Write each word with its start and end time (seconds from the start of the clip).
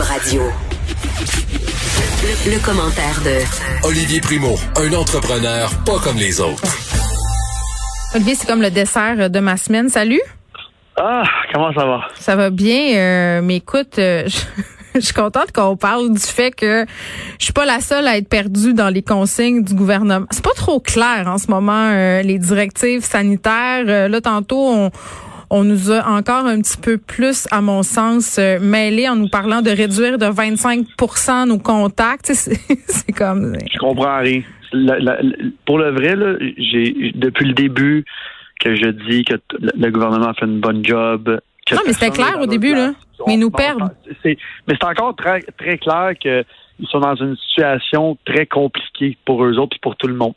Radio. 0.00 0.42
Le, 2.22 2.52
le 2.52 2.64
commentaire 2.64 3.20
de 3.24 3.86
Olivier 3.86 4.20
Primo, 4.20 4.56
un 4.76 4.92
entrepreneur 4.94 5.70
pas 5.84 5.98
comme 5.98 6.16
les 6.16 6.40
autres. 6.40 6.62
Olivier, 8.14 8.34
c'est 8.34 8.46
comme 8.46 8.62
le 8.62 8.70
dessert 8.70 9.30
de 9.30 9.40
ma 9.40 9.56
semaine. 9.56 9.88
Salut. 9.88 10.20
Ah, 10.96 11.22
comment 11.52 11.72
ça 11.72 11.84
va? 11.84 12.00
Ça 12.18 12.36
va 12.36 12.50
bien, 12.50 12.96
euh, 12.96 13.40
mais 13.42 13.56
écoute, 13.56 13.98
euh, 13.98 14.24
je, 14.26 14.38
je 14.94 15.00
suis 15.00 15.14
contente 15.14 15.52
qu'on 15.52 15.76
parle 15.76 16.12
du 16.12 16.20
fait 16.20 16.54
que 16.54 16.84
je 17.38 17.44
suis 17.44 17.52
pas 17.52 17.64
la 17.64 17.80
seule 17.80 18.06
à 18.06 18.16
être 18.16 18.28
perdue 18.28 18.74
dans 18.74 18.88
les 18.88 19.02
consignes 19.02 19.62
du 19.62 19.74
gouvernement. 19.74 20.26
C'est 20.30 20.44
pas 20.44 20.54
trop 20.56 20.80
clair 20.80 21.24
en 21.26 21.38
ce 21.38 21.50
moment 21.50 21.90
euh, 21.92 22.22
les 22.22 22.38
directives 22.38 23.04
sanitaires. 23.04 23.84
Euh, 23.86 24.08
là, 24.08 24.20
tantôt, 24.20 24.68
on, 24.68 24.90
on 25.50 25.64
nous 25.64 25.90
a 25.90 26.06
encore 26.08 26.46
un 26.46 26.60
petit 26.60 26.78
peu 26.78 26.96
plus, 26.96 27.46
à 27.50 27.60
mon 27.60 27.82
sens, 27.82 28.38
euh, 28.38 28.58
mêlés 28.60 29.08
en 29.08 29.16
nous 29.16 29.28
parlant 29.28 29.62
de 29.62 29.70
réduire 29.70 30.16
de 30.18 30.26
25% 30.26 31.46
nos 31.48 31.58
contacts. 31.58 32.26
C'est 32.86 33.12
comme. 33.12 33.54
Je 33.72 33.78
comprends 33.78 34.18
rien. 34.20 34.42
La- 34.72 34.98
la- 35.00 35.18
pour 35.66 35.78
le 35.78 35.90
vrai, 35.90 36.14
là, 36.14 36.34
j'ai 36.56 37.12
depuis 37.14 37.46
le 37.46 37.54
début 37.54 38.04
que 38.60 38.76
je 38.76 38.90
dis 38.90 39.24
que 39.24 39.34
le 39.52 39.90
gouvernement 39.90 40.32
fait 40.34 40.46
une 40.46 40.60
bonne 40.60 40.84
job. 40.84 41.40
que 41.66 41.74
Non, 41.74 41.80
mais 41.86 41.92
c'était 41.92 42.10
clair 42.10 42.38
au 42.40 42.46
début, 42.46 42.74
là. 42.74 42.92
Mais 43.26 43.34
ils 43.34 43.40
nous 43.40 43.50
perdent. 43.50 43.90
c'est- 44.22 44.38
Mais 44.68 44.74
c'est 44.80 44.86
encore 44.86 45.16
très, 45.16 45.40
très 45.58 45.76
clair 45.78 46.12
qu'ils 46.20 46.44
sont 46.88 47.00
dans 47.00 47.16
une 47.16 47.36
situation 47.36 48.16
très 48.24 48.46
compliquée 48.46 49.18
pour 49.24 49.44
eux 49.44 49.58
autres 49.58 49.76
et 49.76 49.80
pour 49.80 49.96
tout 49.96 50.06
le 50.06 50.14
monde. 50.14 50.34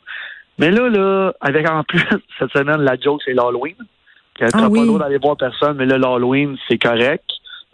Mais 0.58 0.70
là, 0.70 0.88
là, 0.88 1.32
avec 1.40 1.68
en 1.70 1.84
plus, 1.84 2.02
cette 2.38 2.50
semaine, 2.52 2.80
la 2.82 2.96
joke, 2.98 3.20
c'est 3.24 3.32
l'Halloween. 3.34 3.74
Qu'il 4.36 4.46
n'y 4.46 4.52
a 4.52 4.56
Ah 4.56 4.68
pas 4.70 4.84
le 4.92 4.98
d'aller 4.98 5.18
voir 5.18 5.36
personne, 5.36 5.76
mais 5.76 5.86
là, 5.86 5.96
l'Halloween, 5.98 6.56
c'est 6.68 6.78
correct. 6.78 7.24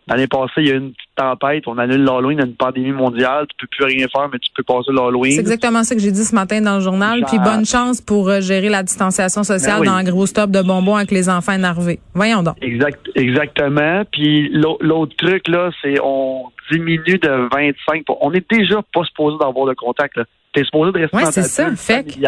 L'année 0.09 0.27
passée, 0.27 0.53
il 0.59 0.67
y 0.67 0.71
a 0.71 0.75
eu 0.75 0.79
une 0.79 0.91
petite 0.93 1.15
tempête, 1.15 1.63
on 1.69 1.79
annule 1.79 2.03
l'Halloween, 2.03 2.39
il 2.39 2.41
y 2.41 2.45
a 2.45 2.47
une 2.49 2.57
pandémie 2.57 2.91
mondiale, 2.91 3.47
tu 3.49 3.57
peux 3.61 3.67
plus 3.71 3.85
rien 3.85 4.07
faire, 4.09 4.29
mais 4.33 4.39
tu 4.41 4.51
peux 4.57 4.65
passer 4.65 4.91
l'Halloween. 4.93 5.33
C'est 5.33 5.41
exactement 5.41 5.85
ça 5.85 5.95
que 5.95 6.01
j'ai 6.01 6.11
dit 6.11 6.25
ce 6.25 6.35
matin 6.35 6.61
dans 6.61 6.77
le 6.77 6.81
journal. 6.81 7.21
Genre- 7.21 7.29
Puis 7.29 7.39
bonne 7.39 7.65
chance 7.65 8.01
pour 8.01 8.29
euh, 8.29 8.41
gérer 8.41 8.69
la 8.71 8.83
distanciation 8.83 9.45
sociale 9.45 9.77
Ben 9.77 9.81
oui. 9.83 9.87
dans 9.87 9.95
un 9.95 10.03
gros 10.05 10.27
stop 10.27 10.51
de 10.51 10.63
bonbons 10.63 10.97
avec 10.97 11.13
les 11.13 11.29
enfants 11.29 11.53
énervés. 11.53 12.01
Voyons 12.15 12.43
donc. 12.43 12.57
Exact, 12.61 13.09
exactement. 13.15 14.03
Puis 14.11 14.49
l'au- 14.53 14.79
l'autre 14.81 15.15
truc, 15.17 15.47
là, 15.47 15.71
c'est 15.81 15.95
on 16.03 16.47
diminue 16.73 17.19
de 17.19 17.49
25 17.55 18.05
pour- 18.05 18.19
On 18.25 18.33
est 18.33 18.51
déjà 18.51 18.81
pas 18.93 19.05
supposé 19.05 19.37
d'avoir 19.39 19.67
de 19.67 19.75
contact. 19.75 20.17
Là. 20.17 20.25
T'es 20.53 20.65
supposé 20.65 20.91
de 20.93 20.99
rester 20.99 21.17
Ouais, 21.17 21.23
dans 21.25 21.31
ta 21.31 21.43
ça, 21.43 21.71
fait 21.77 22.05
que-. 22.05 22.19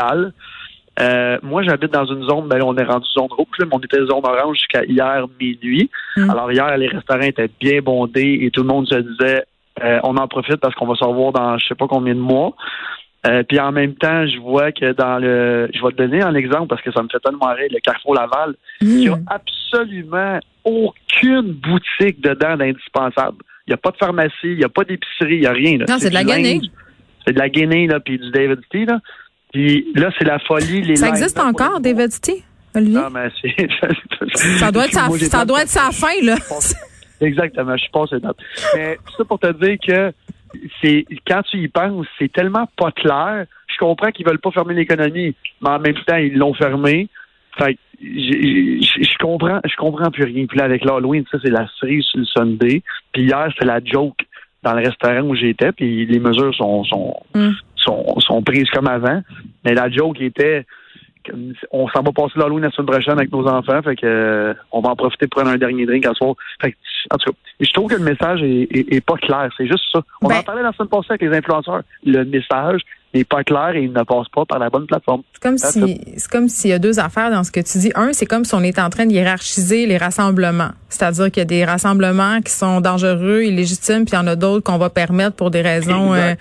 Euh, 1.01 1.39
moi, 1.43 1.63
j'habite 1.63 1.93
dans 1.93 2.05
une 2.05 2.23
zone, 2.25 2.49
ben, 2.49 2.63
on 2.63 2.77
est 2.77 2.85
rendu 2.85 3.09
zone 3.17 3.29
rouge, 3.31 3.57
là, 3.59 3.67
mais 3.67 3.75
on 3.75 3.81
était 3.81 3.99
zone 3.99 4.21
orange 4.25 4.59
jusqu'à 4.59 4.85
hier 4.85 5.27
minuit. 5.41 5.91
Mm. 6.17 6.31
Alors 6.31 6.53
hier, 6.53 6.77
les 6.77 6.89
restaurants 6.89 7.23
étaient 7.23 7.51
bien 7.61 7.81
bondés 7.81 8.41
et 8.43 8.51
tout 8.51 8.63
le 8.63 8.69
monde 8.69 8.87
se 8.87 8.97
disait 8.97 9.45
euh, 9.83 10.01
on 10.03 10.17
en 10.17 10.29
profite 10.29 10.57
parce 10.57 10.75
qu'on 10.75 10.87
va 10.87 10.95
se 10.95 11.05
revoir 11.05 11.33
dans 11.33 11.57
je 11.59 11.67
sais 11.67 11.75
pas 11.75 11.89
combien 11.89 12.15
de 12.15 12.21
mois. 12.21 12.55
Euh, 13.27 13.43
puis 13.45 13.59
en 13.61 13.73
même 13.73 13.95
temps, 13.95 14.27
je 14.27 14.39
vois 14.39 14.73
que 14.73 14.93
dans 14.93 15.19
le 15.19 15.71
je 15.73 15.83
vais 15.83 15.93
te 15.93 15.97
donner 15.97 16.23
un 16.23 16.35
exemple 16.35 16.69
parce 16.69 16.83
que 16.83 16.93
ça 16.93 17.03
me 17.03 17.09
fait 17.09 17.21
tellement 17.21 17.55
rire, 17.55 17.69
le 17.71 17.79
Carrefour 17.81 18.15
Laval, 18.15 18.55
il 18.81 18.97
n'y 18.97 19.09
a 19.09 19.19
absolument 19.29 20.41
aucune 20.65 21.53
boutique 21.53 22.21
dedans 22.21 22.57
d'indispensable. 22.57 23.39
Il 23.67 23.71
n'y 23.71 23.75
a 23.75 23.77
pas 23.77 23.93
de 23.93 23.97
pharmacie, 23.97 24.35
il 24.43 24.59
n'y 24.59 24.65
a 24.65 24.69
pas 24.69 24.85
d'épicerie, 24.85 25.37
il 25.37 25.41
n'y 25.41 25.47
a 25.47 25.53
rien. 25.53 25.79
là. 25.79 25.87
Non, 25.89 25.99
c'est 25.99 26.11
de 26.11 26.15
la 26.15 26.25
Guinée. 26.25 26.61
C'est 27.25 27.33
de 27.33 27.39
la 27.39 27.49
Guinée, 27.49 27.87
là, 27.87 28.01
puis 28.01 28.19
du 28.19 28.31
David 28.33 28.61
Tea, 28.71 28.85
là. 28.85 28.99
Puis 29.53 29.87
là, 29.95 30.11
c'est 30.19 30.25
la 30.25 30.39
folie. 30.41 30.83
Les 30.83 30.97
Ça 30.97 31.09
existe 31.09 31.39
encore, 31.39 31.81
David 31.81 32.11
Tea, 32.21 32.43
Olivier? 32.75 33.01
Non, 33.01 33.11
mais 33.11 33.29
c'est... 33.41 33.55
Ça 34.59 34.73
doit 34.73 34.87
être 34.87 34.93
sa, 34.93 35.09
Moi, 35.09 35.19
ça 35.19 35.45
doit 35.45 35.63
être 35.63 35.69
sa 35.69 35.91
fin, 35.91 36.15
là. 36.23 36.37
Exactement, 37.21 37.77
je 37.77 37.83
suis 37.83 37.91
passé 37.91 38.19
date. 38.19 38.37
Mais 38.75 38.97
tout 38.97 39.13
ça 39.19 39.25
pour 39.25 39.39
te 39.39 39.53
dire 39.53 39.77
que 39.87 40.13
c'est 40.81 41.05
quand 41.27 41.43
tu 41.43 41.59
y 41.59 41.69
penses, 41.69 42.07
c'est 42.19 42.33
tellement 42.33 42.69
pas 42.77 42.91
clair. 42.93 43.47
Je 43.69 43.77
comprends 43.79 44.11
qu'ils 44.11 44.27
veulent 44.27 44.41
pas 44.41 44.51
fermer 44.51 44.75
l'économie, 44.75 45.35
mais 45.61 45.69
en 45.69 45.79
même 45.79 45.95
temps, 46.07 46.17
ils 46.17 46.37
l'ont 46.37 46.55
fermé. 46.55 47.09
Fait 47.59 47.77
je 48.01 48.81
je 48.81 49.19
comprends, 49.19 49.61
je 49.65 49.77
comprends 49.77 50.11
plus 50.11 50.25
rien. 50.25 50.47
Puis 50.47 50.59
là, 50.59 50.65
avec 50.65 50.85
l'Halloween, 50.85 51.25
ça, 51.31 51.39
c'est 51.43 51.51
la 51.51 51.67
cerise 51.79 52.05
sur 52.05 52.19
le 52.21 52.25
Sunday. 52.25 52.83
Puis 53.13 53.25
hier, 53.25 53.47
c'était 53.53 53.67
la 53.67 53.81
joke 53.85 54.19
dans 54.63 54.75
le 54.75 54.85
restaurant 54.87 55.23
où 55.23 55.35
j'étais, 55.35 55.73
puis 55.73 56.07
les 56.07 56.19
mesures 56.19 56.55
sont, 56.55 56.85
sont, 56.85 57.15
Mm. 57.35 57.51
Sont, 57.83 58.19
sont 58.21 58.43
prises 58.43 58.69
comme 58.71 58.89
avant. 58.89 59.23
Mais 59.65 59.75
la 59.75 59.91
joke 59.91 60.21
était 60.21 60.65
on 61.71 61.87
s'en 61.91 62.03
va 62.03 62.11
passer 62.11 62.33
l'Halloween 62.37 62.65
la 62.65 62.71
semaine 62.73 62.89
prochaine 62.89 63.17
avec 63.17 63.31
nos 63.31 63.47
enfants, 63.47 63.81
fait 63.83 63.95
que 63.95 64.05
euh, 64.07 64.55
on 64.73 64.81
va 64.81 64.89
en 64.91 64.97
profiter 64.97 65.29
pour 65.29 65.41
prendre 65.41 65.55
un 65.55 65.59
dernier 65.59 65.87
drink 65.87 66.05
à 66.05 66.15
soir. 66.15 66.35
Fait 66.61 66.73
que, 66.73 66.77
en 67.13 67.17
tout 67.17 67.31
cas, 67.31 67.39
je 67.61 67.73
trouve 67.73 67.89
que 67.89 67.95
le 67.95 68.03
message 68.03 68.43
est, 68.43 68.63
est- 68.77 68.93
est 68.93 69.01
pas 69.01 69.15
clair. 69.15 69.49
C'est 69.57 69.69
juste 69.69 69.85
ça. 69.93 70.01
On 70.21 70.27
Ben- 70.27 70.39
en 70.39 70.43
parlait 70.43 70.65
la 70.65 70.73
semaine 70.73 70.89
passée 70.89 71.07
avec 71.11 71.23
les 71.23 71.37
influenceurs. 71.37 71.83
Le 72.05 72.25
message 72.25 72.81
n'est 73.15 73.25
pas 73.25 73.45
clair 73.45 73.73
et 73.75 73.83
il 73.83 73.93
ne 73.93 74.03
passe 74.03 74.29
pas 74.35 74.45
par 74.45 74.59
la 74.59 74.71
bonne 74.71 74.87
plateforme. 74.87 75.23
C'est 75.33 75.43
comme 75.43 75.57
That's 75.57 75.73
si, 75.73 76.01
c'est 76.17 76.31
comme 76.31 76.49
s'il 76.49 76.71
y 76.71 76.73
a 76.73 76.79
deux 76.79 76.99
affaires 76.99 77.31
dans 77.31 77.45
ce 77.45 77.51
que 77.51 77.61
tu 77.61 77.79
dis. 77.79 77.93
Un, 77.95 78.13
c'est 78.13 78.27
comme 78.27 78.45
si 78.45 78.55
on 78.55 78.63
était 78.63 78.81
en 78.81 78.91
train 78.91 79.07
de 79.07 79.13
hiérarchiser 79.13 79.87
les 79.87 79.99
rassemblements. 79.99 80.71
C'est-à-dire 80.89 81.31
qu'il 81.31 81.41
y 81.41 81.43
a 81.43 81.47
des 81.47 81.65
rassemblements 81.65 82.41
qui 82.43 82.53
sont 82.53 82.81
dangereux, 82.81 83.45
illégitimes, 83.45 84.05
puis 84.05 84.15
il 84.15 84.17
y 84.17 84.19
en 84.19 84.27
a 84.27 84.37
d'autres 84.37 84.65
qu'on 84.65 84.79
va 84.79 84.91
permettre 84.91 85.37
pour 85.37 85.51
des 85.51 85.63
raisons 85.63 86.15
euh, 86.15 86.35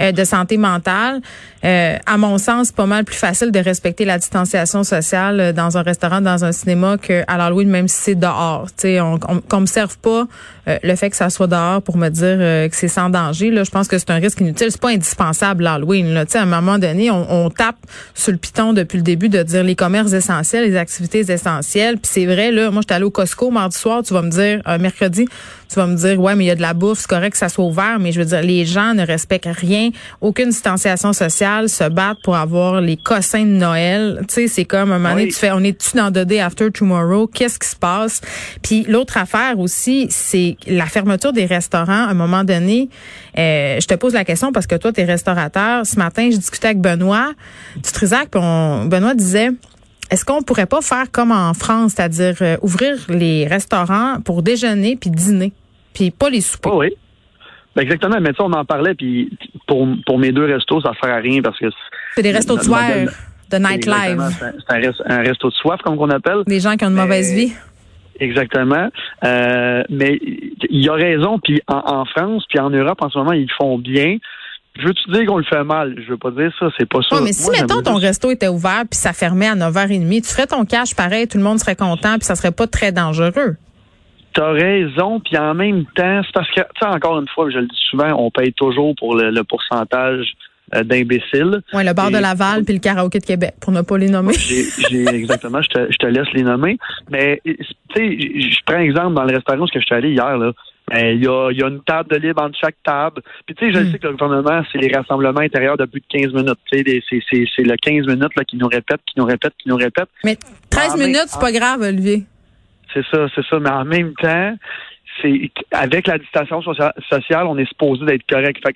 euh, 0.00 0.12
de 0.12 0.24
santé 0.24 0.56
mentale. 0.56 1.20
Euh, 1.64 1.96
à 2.06 2.16
mon 2.16 2.38
sens, 2.38 2.68
c'est 2.68 2.76
pas 2.76 2.86
mal 2.86 3.04
plus 3.04 3.16
facile 3.16 3.50
de 3.50 3.58
respecter 3.58 4.04
la 4.04 4.18
distanciation 4.18 4.84
sociale 4.84 5.40
euh, 5.40 5.52
dans 5.52 5.76
un 5.76 5.82
restaurant, 5.82 6.20
dans 6.20 6.44
un 6.44 6.52
cinéma 6.52 6.96
qu'à 6.98 7.24
l'Halloween, 7.36 7.68
même 7.68 7.88
si 7.88 7.96
c'est 7.96 8.14
dehors. 8.14 8.66
Tu 8.68 8.82
sais, 8.82 9.00
on, 9.00 9.18
on, 9.28 9.40
qu'on 9.40 9.60
me 9.60 9.66
serve 9.66 9.98
pas 9.98 10.26
euh, 10.68 10.78
le 10.82 10.94
fait 10.96 11.10
que 11.10 11.16
ça 11.16 11.30
soit 11.30 11.46
dehors 11.46 11.82
pour 11.82 11.96
me 11.96 12.08
dire 12.08 12.36
euh, 12.38 12.68
que 12.68 12.76
c'est 12.76 12.88
sans 12.88 13.10
danger. 13.10 13.50
Là, 13.50 13.64
je 13.64 13.70
pense 13.70 13.88
que 13.88 13.98
c'est 13.98 14.10
un 14.10 14.18
risque 14.18 14.40
inutile. 14.40 14.70
C'est 14.70 14.80
pas 14.80 14.90
indispensable 14.90 15.64
l'Halloween. 15.64 16.17
Là. 16.18 16.40
À 16.40 16.42
un 16.42 16.46
moment 16.46 16.78
donné, 16.78 17.10
on, 17.10 17.46
on 17.46 17.50
tape 17.50 17.76
sur 18.14 18.32
le 18.32 18.38
piton 18.38 18.72
depuis 18.72 18.96
le 18.98 19.02
début 19.02 19.28
de 19.28 19.42
dire 19.42 19.62
les 19.62 19.76
commerces 19.76 20.12
essentiels, 20.12 20.64
les 20.64 20.76
activités 20.76 21.20
essentielles. 21.20 21.98
Puis 21.98 22.10
c'est 22.12 22.26
vrai, 22.26 22.50
là, 22.52 22.70
moi, 22.70 22.82
j'étais 22.82 22.94
allée 22.94 23.04
au 23.04 23.10
Costco 23.10 23.50
mardi 23.50 23.76
soir, 23.76 24.02
tu 24.02 24.14
vas 24.14 24.22
me 24.22 24.30
dire, 24.30 24.62
euh, 24.66 24.78
mercredi, 24.78 25.26
tu 25.68 25.74
vas 25.76 25.86
me 25.86 25.96
dire, 25.96 26.20
ouais, 26.20 26.34
mais 26.34 26.44
il 26.44 26.46
y 26.48 26.50
a 26.50 26.54
de 26.54 26.62
la 26.62 26.74
bouffe, 26.74 27.00
c'est 27.00 27.08
correct 27.08 27.32
que 27.32 27.38
ça 27.38 27.48
soit 27.48 27.64
ouvert, 27.64 27.98
mais 27.98 28.12
je 28.12 28.20
veux 28.20 28.24
dire, 28.26 28.40
les 28.42 28.64
gens 28.64 28.94
ne 28.94 29.04
respectent 29.06 29.48
rien, 29.52 29.90
aucune 30.20 30.48
distanciation 30.48 31.12
sociale, 31.12 31.68
se 31.68 31.84
battent 31.88 32.22
pour 32.22 32.36
avoir 32.36 32.80
les 32.80 32.96
cossins 32.96 33.44
de 33.44 33.50
Noël. 33.50 34.20
Tu 34.28 34.34
sais, 34.34 34.48
c'est 34.48 34.64
comme 34.64 34.92
un 34.92 34.98
moment 34.98 35.10
donné, 35.10 35.24
Oui. 35.24 35.28
tu 35.32 35.36
fais, 35.38 35.50
on 35.52 35.62
est-tu 35.62 35.96
dans 35.96 36.10
The 36.10 36.20
Day 36.26 36.40
After 36.40 36.70
Tomorrow? 36.70 37.26
Qu'est-ce 37.26 37.58
qui 37.58 37.68
se 37.68 37.76
passe? 37.76 38.20
Puis 38.62 38.84
l'autre 38.88 39.16
affaire 39.18 39.58
aussi, 39.58 40.06
c'est 40.10 40.56
la 40.66 40.86
fermeture 40.86 41.32
des 41.32 41.46
restaurants. 41.46 42.06
À 42.06 42.10
un 42.10 42.14
moment 42.14 42.44
donné, 42.44 42.88
euh, 43.38 43.78
je 43.80 43.86
te 43.86 43.94
pose 43.94 44.14
la 44.14 44.24
question 44.24 44.52
parce 44.52 44.66
que 44.66 44.76
toi, 44.76 44.92
tu 44.92 45.00
es 45.00 45.04
restaurateur. 45.04 45.84
Ce 45.86 45.96
matin, 45.96 46.28
je 46.32 46.36
discutais 46.38 46.68
avec 46.68 46.80
Benoît 46.80 47.32
du 47.76 47.90
Trisac, 47.92 48.30
puis 48.30 48.40
on- 48.42 48.86
Benoît 48.86 49.14
disait, 49.14 49.50
est-ce 50.10 50.24
qu'on 50.24 50.42
pourrait 50.42 50.66
pas 50.66 50.80
faire 50.80 51.10
comme 51.10 51.32
en 51.32 51.54
France, 51.54 51.92
c'est-à-dire 51.96 52.34
euh, 52.40 52.56
ouvrir 52.62 52.96
les 53.08 53.46
restaurants 53.46 54.20
pour 54.24 54.42
déjeuner 54.42 54.96
puis 54.96 55.10
dîner, 55.10 55.52
puis 55.94 56.10
pas 56.10 56.30
les 56.30 56.40
souper? 56.40 56.70
Oh 56.72 56.80
oui. 56.80 56.94
Ben 57.76 57.82
exactement, 57.82 58.16
mais 58.20 58.30
ça, 58.30 58.44
on 58.44 58.52
en 58.52 58.64
parlait, 58.64 58.94
puis 58.94 59.30
pour, 59.66 59.86
pour 60.06 60.18
mes 60.18 60.32
deux 60.32 60.46
restos, 60.46 60.80
ça 60.80 60.92
sert 61.00 61.12
à 61.12 61.18
rien 61.18 61.42
parce 61.42 61.58
que 61.58 61.66
C'est 62.14 62.22
des 62.22 62.32
restos 62.32 62.56
de 62.56 62.62
soir, 62.62 62.82
de 63.50 63.56
nightlife. 63.58 64.20
C'est 64.68 65.12
un, 65.12 65.18
resto 65.22 65.48
de 65.50 65.54
soif, 65.54 65.80
comme 65.82 65.98
on 65.98 66.10
appelle. 66.10 66.42
Des 66.46 66.60
gens 66.60 66.76
qui 66.76 66.84
ont 66.84 66.88
une 66.88 66.94
Mais- 66.94 67.02
mauvaise 67.02 67.32
vie. 67.32 67.52
Exactement. 68.20 68.88
Euh, 69.24 69.82
mais 69.90 70.18
il 70.68 70.90
a 70.90 70.94
raison. 70.94 71.38
Puis 71.38 71.60
en, 71.68 72.00
en 72.00 72.04
France, 72.04 72.44
puis 72.48 72.58
en 72.58 72.70
Europe, 72.70 72.98
en 73.00 73.10
ce 73.10 73.18
moment, 73.18 73.32
ils 73.32 73.50
font 73.52 73.78
bien. 73.78 74.16
Je 74.78 74.86
veux-tu 74.86 75.10
dire 75.10 75.26
qu'on 75.26 75.38
le 75.38 75.44
fait 75.44 75.64
mal? 75.64 75.94
Je 76.04 76.10
veux 76.10 76.16
pas 76.16 76.30
dire 76.30 76.52
ça, 76.58 76.68
c'est 76.78 76.88
pas 76.88 77.00
ça. 77.08 77.16
Ouais, 77.16 77.22
mais 77.24 77.32
si, 77.32 77.44
Moi, 77.50 77.60
mettons, 77.60 77.82
ton 77.82 77.96
resto 77.96 78.30
était 78.30 78.48
ouvert 78.48 78.82
puis 78.88 78.98
ça 78.98 79.12
fermait 79.12 79.48
à 79.48 79.54
9h30, 79.56 80.22
tu 80.22 80.30
ferais 80.32 80.46
ton 80.46 80.64
cash 80.64 80.94
pareil, 80.94 81.26
tout 81.26 81.36
le 81.38 81.44
monde 81.44 81.58
serait 81.58 81.76
content 81.76 82.14
puis 82.16 82.24
ça 82.24 82.34
serait 82.36 82.52
pas 82.52 82.66
très 82.66 82.92
dangereux. 82.92 83.56
T'as 84.34 84.52
raison, 84.52 85.18
puis 85.20 85.36
en 85.36 85.54
même 85.54 85.84
temps, 85.96 86.20
c'est 86.24 86.32
parce 86.32 86.48
que, 86.50 86.60
tu 86.60 86.66
sais, 86.80 86.86
encore 86.86 87.18
une 87.18 87.26
fois, 87.34 87.50
je 87.50 87.58
le 87.58 87.66
dis 87.66 87.78
souvent, 87.90 88.12
on 88.18 88.30
paye 88.30 88.52
toujours 88.52 88.94
pour 88.96 89.16
le, 89.16 89.30
le 89.30 89.42
pourcentage 89.42 90.26
euh, 90.74 90.84
d'imbéciles. 90.84 91.60
Ouais, 91.72 91.82
le 91.82 91.92
bar 91.94 92.10
de 92.10 92.18
Laval 92.18 92.62
puis 92.62 92.74
le 92.74 92.80
karaoké 92.80 93.18
de 93.18 93.24
Québec, 93.24 93.54
pour 93.60 93.72
ne 93.72 93.80
pas 93.80 93.98
les 93.98 94.08
nommer. 94.10 94.34
J'ai, 94.34 94.64
j'ai- 94.90 95.08
exactement, 95.14 95.60
je 95.62 95.68
te, 95.70 95.86
je 95.90 95.96
te 95.96 96.06
laisse 96.06 96.28
les 96.34 96.42
nommer. 96.42 96.78
Mais 97.10 97.40
tu 97.44 97.56
sais, 97.96 98.16
je 98.20 98.48
je 98.50 98.58
prends 98.66 98.78
exemple 98.78 99.14
dans 99.14 99.24
le 99.24 99.34
restaurant 99.34 99.62
où 99.62 99.66
je 99.74 99.80
suis 99.80 99.94
allé 99.94 100.10
hier 100.10 100.36
là. 100.36 100.52
Ben, 100.90 101.16
il 101.16 101.22
y 101.24 101.28
a, 101.28 101.50
y 101.52 101.62
a 101.62 101.68
une 101.68 101.82
table 101.82 102.10
de 102.10 102.16
libre 102.16 102.42
entre 102.42 102.58
chaque 102.58 102.76
table. 102.84 103.22
Puis 103.46 103.54
tu 103.54 103.66
sais, 103.66 103.72
je 103.72 103.78
Hmm. 103.84 103.92
sais 103.92 103.98
que 103.98 104.06
le 104.06 104.14
gouvernement, 104.16 104.62
c'est 104.72 104.78
les 104.78 104.92
rassemblements 104.94 105.40
intérieurs 105.40 105.76
de 105.76 105.84
plus 105.84 106.00
de 106.00 106.06
15 106.08 106.32
minutes. 106.32 106.58
Tu 106.70 106.78
sais, 106.78 106.84
des- 106.84 107.02
c'est, 107.08 107.20
c'est, 107.30 107.44
c'est 107.54 107.62
le 107.62 107.76
15 107.76 108.06
minutes 108.06 108.34
là, 108.36 108.44
qui 108.44 108.56
nous 108.56 108.68
répète, 108.68 109.00
qui 109.06 109.18
nous 109.18 109.26
répète, 109.26 109.52
qui 109.62 109.68
nous 109.68 109.76
répète. 109.76 110.08
Mais 110.24 110.36
13 110.70 110.90
Ah, 110.92 110.96
mais- 110.98 111.06
minutes, 111.06 111.24
c'est 111.26 111.40
pas 111.40 111.52
grave, 111.52 111.80
Olivier. 111.82 112.22
C'est 112.94 113.04
ça, 113.10 113.26
c'est 113.34 113.44
ça. 113.46 113.58
Mais 113.60 113.70
en 113.70 113.84
même 113.84 114.14
temps, 114.14 114.56
c'est 115.20 115.50
avec 115.72 116.06
la 116.06 116.18
distanciation 116.18 116.60
socia- 116.62 116.94
sociale, 117.10 117.46
on 117.46 117.58
est 117.58 117.68
supposé 117.68 118.04
d'être 118.06 118.26
correct. 118.28 118.58
Fait 118.64 118.74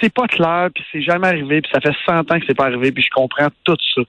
c'est 0.00 0.12
pas 0.14 0.28
clair, 0.28 0.68
puis 0.72 0.84
c'est 0.92 1.02
jamais 1.02 1.26
arrivé, 1.26 1.60
puis 1.60 1.70
ça 1.74 1.80
fait 1.80 1.96
100 2.06 2.20
ans 2.30 2.38
que 2.38 2.44
c'est 2.46 2.54
pas 2.56 2.66
arrivé, 2.66 2.92
puis 2.92 3.02
je 3.02 3.10
comprends 3.10 3.48
tout 3.64 3.76
ça. 3.96 4.02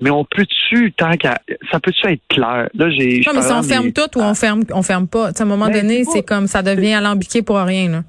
Mais 0.00 0.10
on 0.10 0.24
peut-tu, 0.24 0.92
tant 0.92 1.12
qu'à, 1.12 1.38
ça 1.70 1.80
peut-tu 1.80 2.06
être 2.06 2.20
clair? 2.28 2.68
Là, 2.74 2.90
j'ai. 2.90 3.22
Non, 3.26 3.32
mais 3.34 3.42
si 3.42 3.52
on 3.52 3.62
ferme 3.62 3.92
tout 3.92 4.18
ou 4.18 4.22
on 4.22 4.34
ferme, 4.34 4.62
on 4.72 4.82
ferme 4.82 5.08
pas. 5.08 5.28
À 5.28 5.42
un 5.42 5.44
moment 5.46 5.66
Ben, 5.66 5.80
donné, 5.80 6.04
c'est 6.04 6.22
comme 6.22 6.46
ça 6.46 6.62
devient 6.62 6.94
alambiqué 6.94 7.42
pour 7.42 7.56
rien, 7.58 7.88
là. 7.88 8.02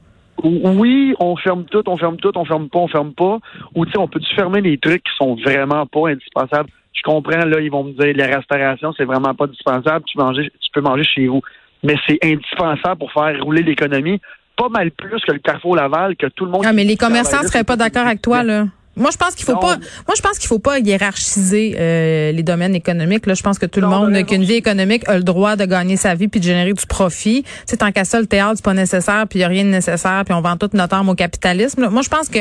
Oui, 0.44 1.16
on 1.20 1.36
ferme 1.36 1.64
tout, 1.66 1.82
on 1.88 1.98
ferme 1.98 2.18
tout, 2.18 2.32
on 2.36 2.46
ferme 2.46 2.70
pas, 2.70 2.80
on 2.80 2.88
ferme 2.88 3.14
pas. 3.14 3.40
Ou 3.74 3.86
tu 3.86 3.92
sais, 3.92 3.98
on 3.98 4.08
peut-tu 4.08 4.36
fermer 4.36 4.62
les 4.62 4.78
trucs 4.78 5.04
qui 5.04 5.12
sont 5.18 5.36
vraiment 5.36 5.86
pas 5.86 6.10
indispensables? 6.10 6.70
Je 6.94 7.02
comprends, 7.04 7.46
là, 7.46 7.60
ils 7.60 7.72
vont 7.72 7.84
me 7.84 7.94
dire 7.94 8.14
la 8.16 8.36
restauration, 8.36 8.94
c'est 8.98 9.06
vraiment 9.06 9.34
pas 9.34 9.46
indispensable, 9.46 10.04
tu, 10.06 10.18
tu 10.18 10.72
peux 10.74 10.82
manger 10.82 11.04
chez 11.04 11.28
vous. 11.28 11.42
Mais 11.84 11.96
c'est 12.08 12.20
indispensable 12.24 13.00
pour 13.00 13.12
faire 13.12 13.40
rouler 13.42 13.64
l'économie, 13.64 14.20
pas 14.56 14.70
mal 14.70 14.92
plus 14.92 15.22
que 15.22 15.32
le 15.32 15.40
Carrefour 15.40 15.76
Laval, 15.76 16.16
que 16.16 16.28
tout 16.28 16.46
le 16.46 16.52
monde. 16.52 16.64
Ah, 16.66 16.74
mais 16.74 16.84
les 16.84 16.98
commerçants 16.98 17.44
seraient 17.44 17.64
pas 17.64 17.76
d'accord 17.76 18.06
avec 18.08 18.22
toi, 18.22 18.44
là. 18.44 18.66
Moi, 18.98 19.10
je 19.12 19.18
pense 19.18 19.36
qu'il 19.36 19.46
faut 19.46 19.54
Non. 19.54 19.60
pas. 19.60 19.78
Moi, 19.78 20.16
je 20.16 20.22
pense 20.22 20.38
qu'il 20.40 20.48
faut 20.48 20.60
pas 20.60 20.80
hiérarchiser 20.80 21.76
euh, 21.80 22.32
les 22.32 22.44
domaines 22.44 22.76
économiques. 22.76 23.26
Là, 23.26 23.34
je 23.34 23.44
pense 23.44 23.60
que 23.60 23.66
tout 23.66 23.80
le 23.82 23.88
monde 23.88 24.14
qui 24.26 24.34
a 24.34 24.38
une 24.38 24.44
vie 24.44 24.56
économique 24.56 25.08
a 25.08 25.18
le 25.18 25.24
droit 25.24 25.56
de 25.56 25.66
gagner 25.66 25.98
sa 25.98 26.16
vie 26.16 26.28
puis 26.28 26.40
de 26.40 26.46
générer 26.46 26.74
du 26.74 26.86
profit. 26.86 27.44
Sais, 27.66 27.78
tant 27.78 27.92
qu'à 27.92 28.04
ça, 28.06 28.20
le 28.20 28.28
théâtre 28.28 28.54
c'est 28.58 28.66
pas 28.66 28.74
nécessaire, 28.74 29.26
puis 29.30 29.40
il 29.40 29.42
y 29.42 29.46
a 29.46 29.48
rien 29.48 29.64
de 29.64 29.70
nécessaire, 29.70 30.24
puis 30.26 30.34
on 30.34 30.42
vend 30.42 30.58
toute 30.58 30.74
notre 30.74 30.96
arme 30.96 31.10
au 31.10 31.16
capitalisme. 31.16 31.82
là. 31.82 31.90
Moi, 31.90 32.02
je 32.02 32.10
pense 32.10 32.30
que 32.30 32.40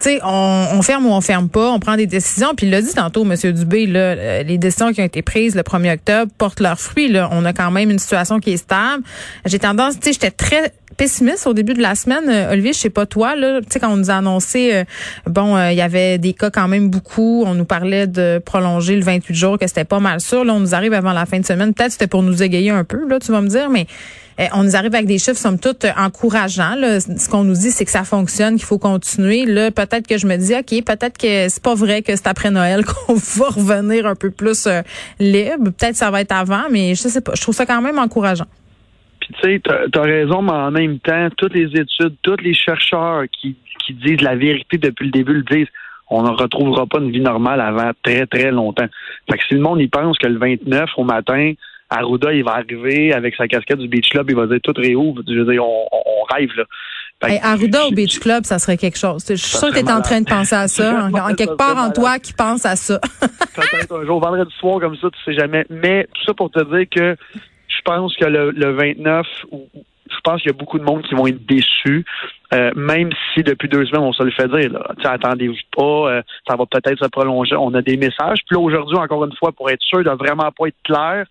tu 0.00 0.10
sais, 0.10 0.20
on, 0.24 0.66
on 0.72 0.82
ferme 0.82 1.06
ou 1.06 1.10
on 1.12 1.20
ferme 1.20 1.48
pas, 1.48 1.70
on 1.70 1.78
prend 1.78 1.96
des 1.96 2.08
décisions. 2.08 2.54
Puis 2.56 2.66
il 2.66 2.70
l'a 2.70 2.82
dit 2.82 2.92
tantôt, 2.92 3.24
M. 3.24 3.36
Dubé, 3.52 3.86
là, 3.86 4.00
euh, 4.00 4.42
les 4.42 4.58
décisions 4.58 4.92
qui 4.92 5.00
ont 5.00 5.04
été 5.04 5.22
prises 5.22 5.54
le 5.54 5.62
1er 5.62 5.94
octobre 5.94 6.32
portent 6.36 6.58
leurs 6.58 6.80
fruits. 6.80 7.08
Là. 7.08 7.28
On 7.30 7.44
a 7.44 7.52
quand 7.52 7.70
même 7.70 7.90
une 7.92 8.00
situation 8.00 8.40
qui 8.40 8.52
est 8.54 8.56
stable. 8.56 9.04
J'ai 9.46 9.60
tendance, 9.60 9.94
tu 9.94 10.06
sais, 10.06 10.12
j'étais 10.14 10.32
très 10.32 10.72
pessimiste 10.96 11.46
au 11.46 11.54
début 11.54 11.74
de 11.74 11.82
la 11.82 11.94
semaine. 11.94 12.24
Euh, 12.28 12.52
Olivier, 12.52 12.72
je 12.72 12.78
sais 12.78 12.90
pas 12.90 13.06
toi, 13.06 13.36
là, 13.36 13.60
tu 13.60 13.66
sais, 13.70 13.80
quand 13.80 13.92
on 13.92 13.96
nous 13.96 14.10
a 14.10 14.14
annoncé, 14.14 14.74
euh, 14.74 14.84
bon, 15.26 15.56
euh, 15.56 15.72
il 15.72 15.76
y 15.76 15.82
avait 15.82 16.18
des 16.18 16.32
cas 16.32 16.50
quand 16.50 16.68
même 16.68 16.88
beaucoup. 16.88 17.44
On 17.46 17.54
nous 17.54 17.64
parlait 17.64 18.06
de 18.06 18.40
prolonger 18.44 18.96
le 18.96 19.02
28 19.02 19.34
jours, 19.34 19.58
que 19.58 19.66
c'était 19.66 19.84
pas 19.84 20.00
mal 20.00 20.20
sûr. 20.20 20.44
Là, 20.44 20.54
on 20.54 20.60
nous 20.60 20.74
arrive 20.74 20.92
avant 20.92 21.12
la 21.12 21.26
fin 21.26 21.38
de 21.38 21.46
semaine. 21.46 21.74
Peut-être 21.74 21.92
c'était 21.92 22.06
pour 22.06 22.22
nous 22.22 22.42
égayer 22.42 22.70
un 22.70 22.84
peu, 22.84 23.06
là, 23.08 23.18
tu 23.20 23.32
vas 23.32 23.40
me 23.40 23.48
dire, 23.48 23.70
mais 23.70 23.86
euh, 24.40 24.46
on 24.52 24.64
nous 24.64 24.76
arrive 24.76 24.94
avec 24.94 25.06
des 25.06 25.18
chiffres, 25.18 25.38
somme 25.38 25.58
toute, 25.58 25.84
euh, 25.84 25.92
encourageants. 25.96 26.74
Là. 26.74 27.00
Ce 27.00 27.28
qu'on 27.28 27.44
nous 27.44 27.54
dit, 27.54 27.70
c'est 27.70 27.84
que 27.84 27.90
ça 27.90 28.04
fonctionne, 28.04 28.56
qu'il 28.56 28.64
faut 28.64 28.78
continuer. 28.78 29.46
Là, 29.46 29.70
peut-être 29.70 30.06
que 30.06 30.18
je 30.18 30.26
me 30.26 30.36
dis, 30.36 30.54
OK, 30.54 30.84
peut-être 30.84 31.18
que 31.18 31.48
c'est 31.48 31.62
pas 31.62 31.74
vrai 31.74 32.02
que 32.02 32.14
c'est 32.14 32.26
après 32.26 32.50
Noël 32.50 32.84
qu'on 33.06 33.14
va 33.14 33.48
revenir 33.48 34.06
un 34.06 34.14
peu 34.14 34.30
plus 34.30 34.68
libre. 35.20 35.70
Peut-être 35.70 35.96
ça 35.96 36.10
va 36.10 36.20
être 36.20 36.32
avant, 36.32 36.64
mais 36.70 36.94
je 36.94 37.08
sais 37.08 37.20
pas. 37.20 37.32
Je 37.34 37.42
trouve 37.42 37.54
ça 37.54 37.66
quand 37.66 37.80
même 37.80 37.98
encourageant. 37.98 38.46
Puis 39.24 39.34
tu 39.40 39.50
sais, 39.50 39.60
t'as 39.60 40.00
as 40.00 40.04
raison, 40.04 40.42
mais 40.42 40.52
en 40.52 40.70
même 40.70 40.98
temps, 40.98 41.28
toutes 41.36 41.54
les 41.54 41.68
études, 41.80 42.14
tous 42.22 42.36
les 42.42 42.52
chercheurs 42.52 43.24
qui, 43.32 43.56
qui 43.86 43.94
disent 43.94 44.20
la 44.20 44.36
vérité 44.36 44.76
depuis 44.76 45.06
le 45.06 45.10
début 45.10 45.34
le 45.34 45.42
disent. 45.42 45.68
On 46.10 46.22
ne 46.22 46.28
retrouvera 46.28 46.86
pas 46.86 46.98
une 46.98 47.10
vie 47.10 47.20
normale 47.20 47.62
avant 47.62 47.90
très, 48.02 48.26
très 48.26 48.50
longtemps. 48.50 48.86
Fait 49.30 49.38
que 49.38 49.44
si 49.48 49.54
le 49.54 49.60
monde 49.60 49.80
y 49.80 49.88
pense 49.88 50.18
que 50.18 50.26
le 50.26 50.38
29 50.38 50.90
au 50.98 51.02
matin, 51.04 51.54
Arruda, 51.88 52.34
il 52.34 52.44
va 52.44 52.56
arriver 52.56 53.14
avec 53.14 53.34
sa 53.36 53.48
casquette 53.48 53.78
du 53.78 53.88
Beach 53.88 54.10
Club, 54.10 54.26
il 54.28 54.36
va 54.36 54.46
dire 54.46 54.58
tout 54.62 54.74
réouvre. 54.76 55.22
Je 55.26 55.32
veux 55.32 55.50
dire, 55.50 55.64
on, 55.64 56.34
rêve, 56.34 56.50
là. 56.56 56.64
Hey, 57.26 57.40
Arruda 57.42 57.86
au 57.86 57.90
Beach 57.90 58.18
Club, 58.18 58.44
ça 58.44 58.58
serait 58.58 58.76
quelque 58.76 58.98
chose. 58.98 59.24
Je 59.26 59.36
suis 59.36 59.52
Ça 59.52 59.60
sûre 59.60 59.70
que 59.70 59.80
tu 59.80 59.86
es 59.86 59.92
en 59.92 60.02
train 60.02 60.20
de 60.20 60.26
penser 60.26 60.54
à 60.54 60.68
ça. 60.68 61.06
En, 61.06 61.14
en 61.14 61.34
quelque 61.34 61.56
part 61.56 61.78
en 61.78 61.90
toi 61.90 62.18
qui 62.18 62.34
pense 62.34 62.66
à 62.66 62.76
ça. 62.76 63.00
peut-être 63.56 63.98
un 63.98 64.04
jour, 64.04 64.20
vendredi 64.20 64.52
soir 64.58 64.80
comme 64.80 64.96
ça, 64.96 65.08
tu 65.08 65.24
sais 65.24 65.38
jamais. 65.38 65.64
Mais 65.70 66.06
tout 66.12 66.24
ça 66.26 66.34
pour 66.34 66.50
te 66.50 66.62
dire 66.76 66.86
que 66.90 67.16
pense 67.84 68.16
que 68.16 68.24
le, 68.24 68.50
le 68.50 68.72
29, 68.72 69.26
ou- 69.52 69.68
je 70.10 70.20
pense 70.22 70.42
qu'il 70.42 70.50
y 70.50 70.54
a 70.54 70.56
beaucoup 70.56 70.78
de 70.78 70.84
monde 70.84 71.02
qui 71.02 71.14
vont 71.14 71.26
être 71.26 71.44
déçus, 71.46 72.04
euh, 72.52 72.70
même 72.76 73.10
si 73.32 73.42
depuis 73.42 73.68
deux 73.68 73.84
semaines, 73.86 74.02
on 74.02 74.12
se 74.12 74.22
le 74.22 74.30
fait 74.30 74.48
dire. 74.48 74.70
Attendez-vous 75.02 75.54
pas, 75.76 76.10
euh, 76.10 76.22
ça 76.48 76.56
va 76.56 76.66
peut-être 76.66 77.02
se 77.02 77.08
prolonger. 77.08 77.56
On 77.56 77.72
a 77.74 77.82
des 77.82 77.96
messages. 77.96 78.38
Puis 78.46 78.54
là, 78.56 78.60
aujourd'hui, 78.60 78.96
encore 78.96 79.24
une 79.24 79.34
fois, 79.36 79.52
pour 79.52 79.70
être 79.70 79.82
sûr 79.82 80.04
de 80.04 80.10
vraiment 80.10 80.50
pas 80.56 80.66
être 80.68 80.76
clair, 80.84 81.26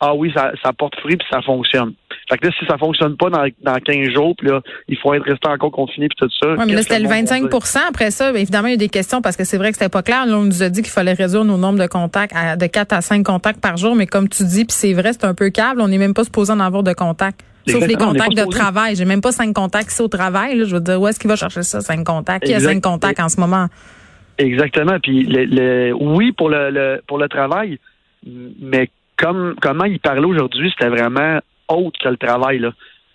ah 0.00 0.14
oui, 0.14 0.30
ça, 0.34 0.52
ça 0.62 0.72
porte 0.72 0.98
fruit 1.00 1.16
puis 1.16 1.26
ça 1.30 1.40
fonctionne. 1.42 1.94
Fait 2.28 2.36
que 2.38 2.46
là, 2.46 2.52
si 2.58 2.64
ça 2.66 2.76
fonctionne 2.78 3.16
pas 3.16 3.30
dans, 3.30 3.44
dans 3.62 3.78
15 3.78 4.08
jours, 4.12 4.34
puis 4.36 4.48
là, 4.48 4.60
il 4.88 4.96
faut 4.98 5.12
être 5.14 5.24
resté 5.24 5.48
encore 5.48 5.70
confiné 5.70 6.08
puis 6.08 6.16
tout 6.18 6.28
ça. 6.42 6.54
Oui, 6.58 6.64
mais 6.66 6.74
là, 6.74 6.82
c'était 6.82 6.96
le 6.98 7.04
monde 7.04 7.10
va 7.12 7.16
25 7.20 7.50
dire? 7.50 7.82
Après 7.88 8.10
ça, 8.10 8.32
bien, 8.32 8.40
évidemment, 8.40 8.68
il 8.68 8.72
y 8.72 8.74
a 8.74 8.78
des 8.78 8.88
questions 8.88 9.20
parce 9.22 9.36
que 9.36 9.44
c'est 9.44 9.56
vrai 9.58 9.70
que 9.72 9.78
c'était 9.78 9.90
pas 9.90 10.02
clair. 10.02 10.26
Là, 10.26 10.36
on 10.38 10.42
nous 10.44 10.62
a 10.62 10.68
dit 10.68 10.82
qu'il 10.82 10.90
fallait 10.92 11.12
réduire 11.12 11.44
nos 11.44 11.56
nombres 11.58 11.78
de 11.78 11.86
contacts 11.86 12.34
à, 12.34 12.56
de 12.56 12.66
4 12.66 12.92
à 12.92 13.00
5 13.00 13.22
contacts 13.24 13.60
par 13.60 13.76
jour. 13.76 13.94
Mais 13.94 14.06
comme 14.06 14.28
tu 14.28 14.44
dis, 14.44 14.64
puis 14.64 14.74
c'est 14.76 14.92
vrai, 14.94 15.12
c'est 15.12 15.24
un 15.24 15.34
peu 15.34 15.50
câble. 15.50 15.80
On 15.80 15.88
n'est 15.88 15.98
même 15.98 16.14
pas 16.14 16.24
supposé 16.24 16.52
en 16.52 16.60
avoir 16.60 16.82
de 16.82 16.92
contacts. 16.92 17.40
Sauf 17.66 17.86
les 17.86 17.94
contacts 17.94 18.36
de 18.36 18.44
travail. 18.44 18.94
J'ai 18.96 19.06
même 19.06 19.22
pas 19.22 19.32
cinq 19.32 19.54
contacts 19.54 19.90
ici 19.90 20.02
au 20.02 20.08
travail. 20.08 20.58
là. 20.58 20.64
Je 20.66 20.74
veux 20.74 20.82
dire, 20.82 21.00
où 21.00 21.08
est-ce 21.08 21.18
qu'il 21.18 21.28
va 21.30 21.36
chercher 21.36 21.62
ça, 21.62 21.80
cinq 21.80 22.04
contacts? 22.04 22.44
Qui 22.44 22.52
a 22.54 22.60
cinq 22.60 22.82
contacts 22.82 23.20
en 23.20 23.28
ce 23.30 23.40
moment? 23.40 23.68
Exactement. 24.38 24.98
Puis 25.02 25.24
le, 25.24 25.44
le- 25.44 25.92
oui 25.94 26.32
pour 26.32 26.48
le, 26.50 26.70
le- 26.70 27.00
pour 27.06 27.18
le 27.18 27.28
travail, 27.28 27.78
mais 28.26 28.88
comme 29.24 29.54
comment 29.60 29.84
il 29.84 29.98
parlait 30.00 30.26
aujourd'hui, 30.26 30.70
c'était 30.76 30.90
vraiment 30.90 31.38
autre 31.68 31.98
que 32.02 32.08
le 32.08 32.16
travail 32.16 32.58
là. 32.58 32.70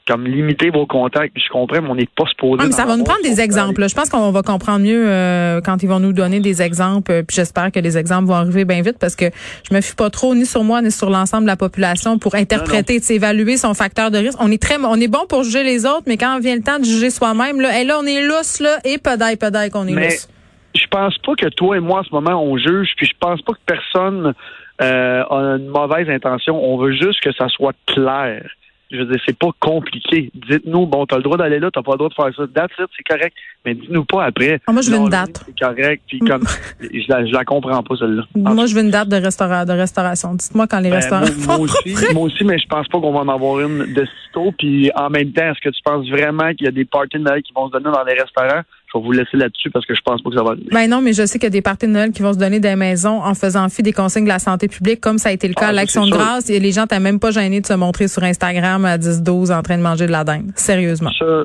Comme 0.07 0.25
limiter 0.25 0.71
vos 0.71 0.87
contacts. 0.87 1.37
Je 1.37 1.47
comprends, 1.51 1.83
mais 1.83 1.89
on 1.89 1.93
n'est 1.93 2.07
pas 2.07 2.25
supposé. 2.25 2.63
Ah, 2.63 2.65
mais 2.65 2.71
ça 2.71 2.87
va 2.87 2.97
nous 2.97 3.03
prendre 3.03 3.21
des 3.21 3.39
exemples. 3.39 3.81
là. 3.81 3.87
Je 3.87 3.93
pense 3.93 4.09
qu'on 4.09 4.31
va 4.31 4.41
comprendre 4.41 4.79
mieux 4.83 5.07
euh, 5.07 5.61
quand 5.61 5.83
ils 5.83 5.87
vont 5.87 5.99
nous 5.99 6.13
donner 6.13 6.39
des 6.39 6.63
exemples. 6.63 7.21
Puis 7.27 7.35
j'espère 7.35 7.71
que 7.71 7.79
les 7.79 7.95
exemples 7.95 8.27
vont 8.27 8.33
arriver 8.33 8.65
bien 8.65 8.81
vite 8.81 8.97
parce 8.99 9.15
que 9.15 9.25
je 9.69 9.75
me 9.75 9.81
fie 9.81 9.93
pas 9.93 10.09
trop 10.09 10.33
ni 10.33 10.47
sur 10.47 10.63
moi 10.63 10.81
ni 10.81 10.89
sur 10.89 11.11
l'ensemble 11.11 11.43
de 11.43 11.49
la 11.49 11.57
population 11.57 12.17
pour 12.17 12.33
interpréter, 12.33 12.99
évaluer 13.11 13.57
son 13.57 13.75
facteur 13.75 14.09
de 14.09 14.17
risque. 14.17 14.39
On 14.41 14.49
est 14.49 14.59
très, 14.59 14.77
on 14.83 14.95
est 14.95 15.07
bon 15.07 15.27
pour 15.29 15.43
juger 15.43 15.63
les 15.63 15.85
autres, 15.85 16.05
mais 16.07 16.17
quand 16.17 16.39
vient 16.39 16.55
le 16.55 16.63
temps 16.63 16.79
de 16.79 16.85
juger 16.85 17.11
soi-même, 17.11 17.61
là, 17.61 17.79
et 17.79 17.83
là 17.83 17.99
on 18.01 18.05
est 18.07 18.25
lousse 18.25 18.61
là 18.61 18.77
et 18.85 18.97
pedaille 18.97 19.37
pedaille 19.37 19.69
qu'on 19.69 19.85
est 19.85 19.93
Mais 19.93 20.05
lousse. 20.09 20.27
je 20.73 20.87
pense 20.89 21.15
pas 21.19 21.35
que 21.35 21.49
toi 21.49 21.77
et 21.77 21.81
moi, 21.81 21.99
en 21.99 22.03
ce 22.03 22.09
moment, 22.11 22.43
on 22.43 22.57
juge, 22.57 22.89
puis 22.97 23.05
je 23.05 23.13
pense 23.19 23.43
pas 23.43 23.53
que 23.53 23.59
personne 23.67 24.33
euh, 24.81 25.23
a 25.23 25.57
une 25.57 25.67
mauvaise 25.67 26.09
intention. 26.09 26.61
On 26.63 26.77
veut 26.77 26.93
juste 26.93 27.21
que 27.21 27.31
ça 27.33 27.47
soit 27.49 27.75
clair. 27.85 28.49
Je 28.91 28.97
veux 28.97 29.05
dire, 29.05 29.21
c'est 29.23 29.37
pas 29.37 29.51
compliqué. 29.59 30.31
Dites-nous, 30.33 30.87
bon, 30.87 31.05
t'as 31.05 31.17
le 31.17 31.21
droit 31.21 31.37
d'aller 31.37 31.59
là, 31.59 31.69
t'as 31.71 31.83
pas 31.83 31.91
le 31.91 31.97
droit 31.99 32.09
de 32.09 32.13
faire 32.15 32.31
ça. 32.35 32.47
Date, 32.47 32.71
c'est 32.77 33.03
correct. 33.03 33.35
Mais 33.63 33.75
dis-nous 33.75 34.03
pas 34.03 34.25
après. 34.25 34.59
Ah, 34.65 34.71
moi, 34.71 34.81
je 34.81 34.89
veux 34.89 34.97
une 34.97 35.09
date. 35.09 35.43
C'est 35.45 35.59
correct. 35.59 36.01
Puis 36.07 36.17
comme, 36.19 36.41
je 36.81 37.05
la, 37.07 37.23
je 37.23 37.31
la 37.31 37.45
comprends 37.45 37.83
pas, 37.83 37.95
celle-là. 37.97 38.23
Moi, 38.33 38.65
je 38.65 38.73
veux 38.73 38.81
une 38.81 38.89
date 38.89 39.09
de, 39.09 39.17
restaura 39.17 39.63
de 39.63 39.73
restauration. 39.73 40.33
Dites-moi 40.33 40.65
quand 40.65 40.79
les 40.79 40.89
Ben, 40.89 40.95
restaurants 40.95 41.25
moi, 41.45 41.57
moi 41.57 41.59
aussi, 41.59 42.13
moi 42.13 42.23
aussi, 42.23 42.43
mais 42.43 42.57
je 42.57 42.67
pense 42.67 42.87
pas 42.87 42.99
qu'on 42.99 43.13
va 43.13 43.19
en 43.19 43.27
avoir 43.27 43.59
une 43.59 43.93
de 43.93 44.07
sitôt. 44.25 44.51
Puis 44.57 44.89
en 44.95 45.11
même 45.11 45.33
temps, 45.33 45.51
est-ce 45.51 45.61
que 45.61 45.69
tu 45.69 45.81
penses 45.83 46.09
vraiment 46.09 46.51
qu'il 46.55 46.65
y 46.65 46.69
a 46.69 46.71
des 46.71 46.85
parties 46.85 47.19
de 47.19 47.23
Noël 47.23 47.43
qui 47.43 47.53
vont 47.53 47.67
se 47.67 47.73
donner 47.73 47.91
dans 47.95 48.03
les 48.03 48.19
restaurants? 48.19 48.63
Je 48.93 48.97
vais 48.97 49.03
vous 49.05 49.11
laisser 49.11 49.37
là-dessus 49.37 49.69
parce 49.69 49.85
que 49.85 49.93
je 49.93 50.01
pense 50.01 50.21
pas 50.21 50.29
que 50.31 50.35
ça 50.35 50.43
va 50.43 50.49
arriver. 50.51 50.67
Ben 50.71 50.89
non, 50.89 51.01
mais 51.01 51.13
je 51.13 51.25
sais 51.25 51.37
qu'il 51.37 51.45
y 51.45 51.47
a 51.47 51.51
des 51.51 51.61
parties 51.61 51.85
de 51.87 51.91
Noël 51.91 52.11
qui 52.11 52.21
vont 52.23 52.33
se 52.33 52.39
donner 52.39 52.59
des 52.59 52.75
maisons 52.75 53.21
en 53.23 53.33
faisant 53.35 53.69
fi 53.69 53.83
des 53.83 53.93
consignes 53.93 54.23
de 54.23 54.29
la 54.29 54.39
santé 54.39 54.67
publique, 54.67 54.99
comme 54.99 55.17
ça 55.19 55.29
a 55.29 55.31
été 55.31 55.47
le 55.47 55.53
cas 55.53 55.65
Ah, 55.65 55.69
à 55.69 55.69
ça, 55.69 55.73
l'Action 55.75 56.05
de 56.07 56.11
grâce. 56.11 56.49
Et 56.49 56.59
les 56.59 56.71
gens 56.71 56.87
t'as 56.87 56.99
même 56.99 57.19
pas 57.19 57.31
gêné 57.31 57.61
de 57.61 57.65
se 57.67 57.73
montrer 57.73 58.07
sur 58.07 58.23
Instagram 58.23 58.85
à 58.85 58.97
10-12 58.97 59.51
en 59.53 59.61
train 59.61 59.77
de 59.77 59.83
manger 59.83 60.07
de 60.07 60.11
la 60.11 60.23
dinde. 60.23 60.51
Sérieusement. 60.55 61.11
Ça, 61.19 61.43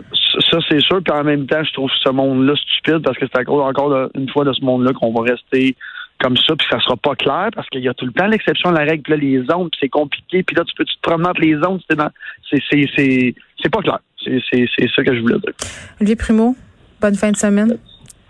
ça 0.50 0.58
c'est 0.68 0.80
sûr. 0.80 1.00
Puis 1.04 1.12
en 1.14 1.22
même 1.24 1.46
temps, 1.46 1.62
je 1.62 1.72
trouve 1.74 1.90
ce 2.02 2.10
monde-là 2.10 2.54
stupide 2.56 3.02
parce 3.04 3.18
que 3.18 3.26
c'est 3.30 3.38
à 3.40 3.44
cause 3.44 3.62
encore 3.62 3.90
de- 3.90 4.10
une 4.18 4.28
fois 4.30 4.44
de 4.44 4.52
ce 4.52 4.64
monde-là 4.64 4.92
qu'on 4.92 5.12
va 5.12 5.22
rester 5.30 5.76
comme 6.20 6.36
ça, 6.38 6.54
puis 6.56 6.66
ça 6.70 6.78
sera 6.80 6.96
pas 6.96 7.14
clair 7.16 7.48
parce 7.54 7.68
qu'il 7.68 7.82
y 7.82 7.88
a 7.88 7.92
tout 7.94 8.06
le 8.06 8.12
temps 8.12 8.26
l'exception 8.26 8.70
à 8.70 8.72
la 8.72 8.90
règle. 8.90 9.02
Puis 9.02 9.12
là, 9.12 9.16
les 9.18 9.38
zones, 9.50 9.68
puis 9.70 9.78
c'est 9.80 9.88
compliqué. 9.88 10.42
Puis 10.42 10.56
là, 10.56 10.62
tu 10.64 10.74
peux 10.74 10.84
tu 10.84 10.94
te 10.96 11.00
promener 11.02 11.28
entre 11.28 11.40
les 11.42 11.54
zones. 11.56 11.80
C'est 11.90 11.96
dans, 11.96 12.08
c'est, 12.50 13.68
pas 13.70 13.80
clair. 13.82 13.98
C'est 14.24 14.88
ça 14.94 15.02
que 15.04 15.14
je 15.14 15.20
voulais 15.20 15.38
dire. 15.38 15.52
Olivier 16.00 16.16
Primo, 16.16 16.56
bonne 17.04 17.16
fin 17.16 17.32
de 17.32 17.36
semaine. 17.36 17.76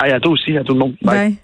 Hey, 0.03 0.13
à 0.13 0.19
toi 0.19 0.33
aussi, 0.33 0.57
à 0.57 0.65
tout 0.65 0.73
le 0.73 0.81
monde. 0.81 0.95
Bye. 1.01 1.29
Bye. 1.29 1.37